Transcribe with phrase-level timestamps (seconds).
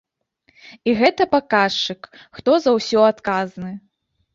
[0.89, 3.81] І гэта паказчык, хто за ўсё адказны.